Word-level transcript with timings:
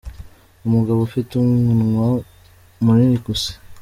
Umugabo 0.67 0.99
ufite 1.07 1.31
umunwa 1.35 2.07
mu 2.83 2.91
nini 2.97 3.17
ku 3.23 3.29
isi 3.35 3.53